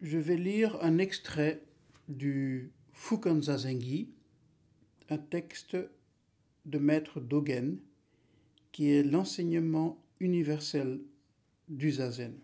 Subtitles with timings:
[0.00, 1.62] je vais lire un extrait
[2.08, 4.10] du Fukan Zazengi,
[5.10, 5.76] un texte
[6.66, 7.78] de Maître Dogen,
[8.72, 11.00] qui est l'enseignement universel
[11.68, 12.38] du Zazen.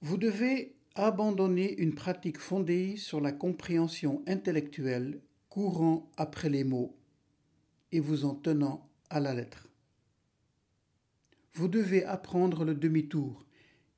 [0.00, 6.96] Vous devez abandonner une pratique fondée sur la compréhension intellectuelle courant après les mots
[7.92, 9.67] et vous en tenant à la lettre.
[11.58, 13.44] Vous devez apprendre le demi-tour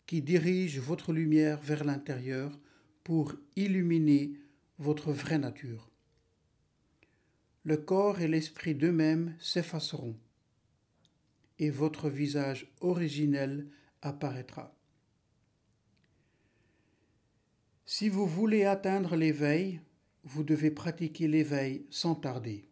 [0.07, 2.59] qui dirige votre lumière vers l'intérieur
[3.05, 4.33] pour illuminer
[4.79, 5.91] votre vraie nature.
[7.65, 10.17] Le corps et l'esprit d'eux-mêmes s'effaceront
[11.59, 13.69] et votre visage originel
[14.01, 14.75] apparaîtra.
[17.85, 19.83] Si vous voulez atteindre l'éveil,
[20.25, 22.70] vous devez pratiquer l'éveil sans tarder.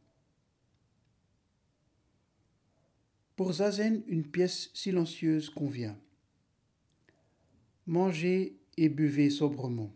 [3.39, 5.97] Pour Zazen, une pièce silencieuse convient.
[7.87, 9.95] Mangez et buvez sobrement.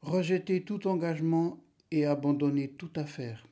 [0.00, 3.46] Rejetez tout engagement et abandonnez toute affaire.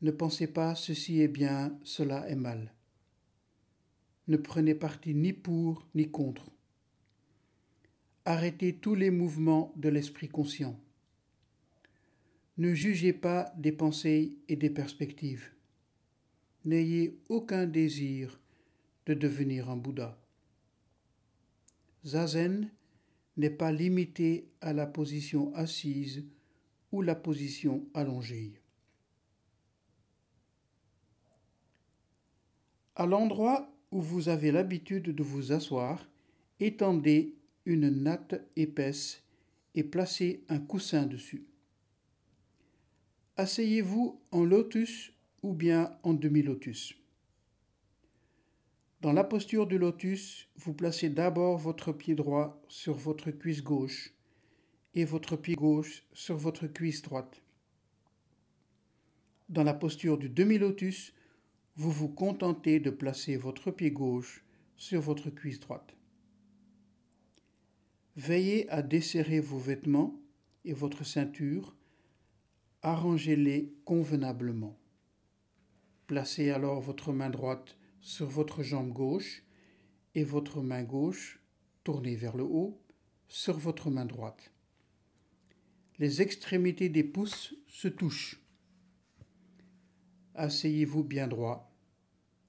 [0.00, 2.72] Ne pensez pas ceci est bien, cela est mal.
[4.28, 6.46] Ne prenez parti ni pour ni contre.
[8.24, 10.80] Arrêtez tous les mouvements de l'esprit conscient.
[12.58, 15.50] Ne jugez pas des pensées et des perspectives.
[16.64, 18.38] N'ayez aucun désir
[19.06, 20.18] de devenir un Bouddha.
[22.04, 22.70] Zazen
[23.36, 26.24] n'est pas limité à la position assise
[26.92, 28.52] ou la position allongée.
[32.94, 36.06] À l'endroit où vous avez l'habitude de vous asseoir,
[36.60, 39.22] étendez une natte épaisse
[39.74, 41.46] et placez un coussin dessus.
[43.42, 45.12] Asseyez-vous en lotus
[45.42, 46.94] ou bien en demi-lotus.
[49.00, 54.12] Dans la posture du lotus, vous placez d'abord votre pied droit sur votre cuisse gauche
[54.94, 57.42] et votre pied gauche sur votre cuisse droite.
[59.48, 61.12] Dans la posture du demi-lotus,
[61.74, 64.44] vous vous contentez de placer votre pied gauche
[64.76, 65.96] sur votre cuisse droite.
[68.14, 70.14] Veillez à desserrer vos vêtements
[70.64, 71.74] et votre ceinture,
[72.82, 74.76] arrangez-les convenablement.
[76.08, 79.44] Placez alors votre main droite sur votre jambe gauche
[80.14, 81.40] et votre main gauche
[81.84, 82.80] tournée vers le haut
[83.28, 84.50] sur votre main droite.
[85.98, 88.40] Les extrémités des pouces se touchent.
[90.34, 91.72] Asseyez-vous bien droit,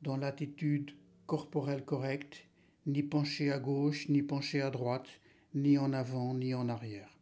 [0.01, 0.91] dans l'attitude
[1.27, 2.47] corporelle correcte,
[2.87, 5.07] ni penché à gauche, ni penché à droite,
[5.53, 7.19] ni en avant ni en arrière.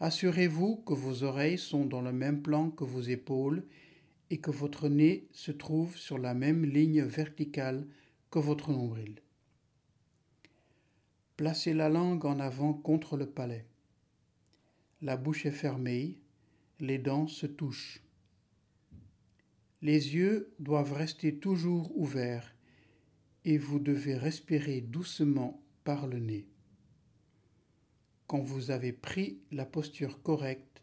[0.00, 3.64] Assurez-vous que vos oreilles sont dans le même plan que vos épaules
[4.30, 7.86] et que votre nez se trouve sur la même ligne verticale
[8.30, 9.16] que votre nombril.
[11.36, 13.66] Placez la langue en avant contre le palais.
[15.02, 16.18] La bouche est fermée,
[16.78, 18.02] les dents se touchent.
[19.82, 22.54] Les yeux doivent rester toujours ouverts
[23.44, 26.46] et vous devez respirer doucement par le nez
[28.28, 30.82] quand vous avez pris la posture correcte,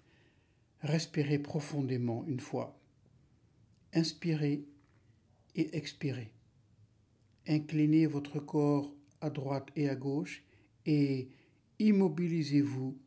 [0.81, 2.77] respirez profondément une fois.
[3.93, 4.65] Inspirez
[5.55, 6.31] et expirez.
[7.47, 8.91] Inclinez votre corps
[9.21, 10.43] à droite et à gauche
[10.87, 11.29] et
[11.77, 12.97] immobilisez-vous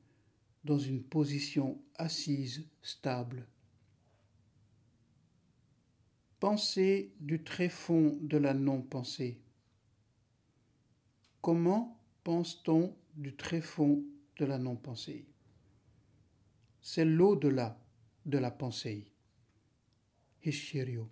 [0.64, 3.44] dans une position assise stable.
[6.38, 9.40] Pensez du tréfond de la non-pensée.
[11.42, 14.04] Comment pense-t-on du tréfond
[14.38, 15.26] de la non-pensée.
[16.80, 17.78] C'est l'au-delà
[18.24, 19.12] de la pensée.
[20.44, 21.10] Hishirio.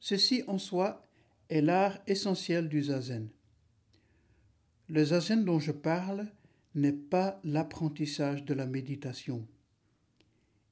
[0.00, 1.04] Ceci en soi
[1.48, 3.28] est l'art essentiel du zazen.
[4.88, 6.28] Le zazen dont je parle
[6.74, 9.46] n'est pas l'apprentissage de la méditation.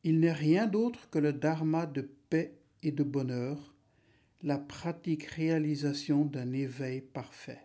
[0.05, 3.75] Il n'est rien d'autre que le dharma de paix et de bonheur,
[4.43, 7.64] la pratique réalisation d'un éveil parfait.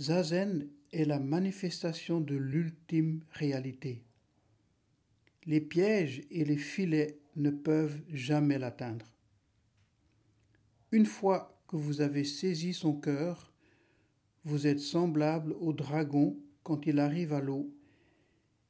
[0.00, 4.04] Zazen est la manifestation de l'ultime réalité.
[5.44, 9.06] Les pièges et les filets ne peuvent jamais l'atteindre.
[10.92, 13.52] Une fois que vous avez saisi son cœur,
[14.44, 17.74] vous êtes semblable au dragon quand il arrive à l'eau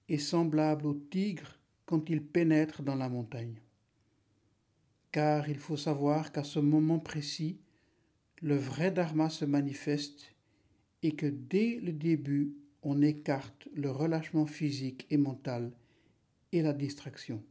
[0.09, 3.61] et semblable au tigre quand il pénètre dans la montagne.
[5.13, 7.61] Car il faut savoir qu'à ce moment précis,
[8.41, 10.35] le vrai dharma se manifeste
[11.03, 15.73] et que dès le début, on écarte le relâchement physique et mental
[16.53, 17.43] et la distraction.